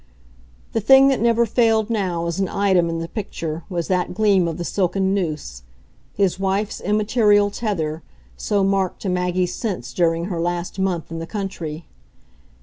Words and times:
The 0.73 0.81
thing 0.81 1.09
that 1.09 1.21
never 1.21 1.45
failed 1.45 1.91
now 1.91 2.25
as 2.25 2.39
an 2.39 2.49
item 2.49 2.89
in 2.89 2.97
the 2.97 3.07
picture 3.07 3.65
was 3.69 3.87
that 3.87 4.15
gleam 4.15 4.47
of 4.47 4.57
the 4.57 4.63
silken 4.63 5.13
noose, 5.13 5.61
his 6.15 6.39
wife's 6.39 6.81
immaterial 6.81 7.51
tether, 7.51 8.01
so 8.35 8.63
marked 8.63 9.03
to 9.03 9.09
Maggie's 9.09 9.53
sense 9.53 9.93
during 9.93 10.25
her 10.25 10.41
last 10.41 10.79
month 10.79 11.11
in 11.11 11.19
the 11.19 11.27
country. 11.27 11.85